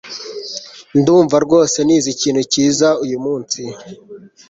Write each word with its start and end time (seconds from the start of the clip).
Ndumva 0.99 1.35
rwose 1.45 1.77
nize 1.87 2.07
ikintu 2.15 2.41
cyiza 2.51 2.87
uyumunsi 3.03 3.61